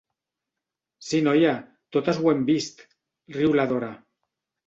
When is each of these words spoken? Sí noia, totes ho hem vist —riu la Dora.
Sí 1.09 1.19
noia, 1.25 1.51
totes 1.97 2.21
ho 2.23 2.33
hem 2.33 2.41
vist 2.49 2.83
—riu 3.35 3.53
la 3.59 3.67
Dora. 3.73 3.91